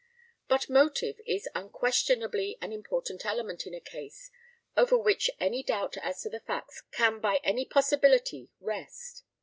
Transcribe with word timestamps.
But 0.47 0.67
motive 0.67 1.21
is 1.27 1.47
unquestionably 1.53 2.57
an 2.59 2.71
important 2.73 3.23
element 3.23 3.67
in 3.67 3.75
a 3.75 3.79
case 3.79 4.31
over 4.75 4.97
which 4.97 5.29
any 5.39 5.61
doubt 5.61 5.95
as 5.97 6.23
to 6.23 6.29
the 6.31 6.39
facts 6.39 6.81
can 6.91 7.19
by 7.19 7.35
any 7.43 7.65
possibility 7.65 8.49
rest. 8.59 9.23